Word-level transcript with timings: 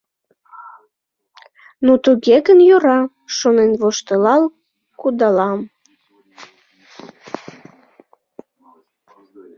«Ну, 1.85 1.93
туге 2.03 2.37
гын, 2.47 2.59
йӧра»,— 2.67 3.01
шонен 3.37 3.71
воштылал 3.81 4.43
кудалам. 4.99 5.59